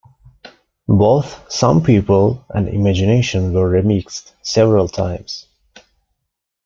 Both 0.87 1.45
"Some 1.51 1.83
People" 1.83 2.43
and 2.49 2.67
"Imagination" 2.67 3.53
were 3.53 3.69
remixed 3.69 4.31
several 4.41 4.87
times. 4.87 5.45